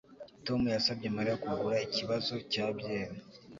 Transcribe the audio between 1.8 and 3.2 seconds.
ikibazo cya byeri